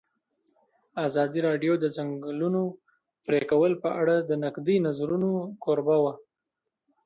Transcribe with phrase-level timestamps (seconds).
[1.07, 2.61] ازادي راډیو د د ځنګلونو
[3.25, 5.29] پرېکول په اړه د نقدي نظرونو
[5.63, 6.13] کوربه وه.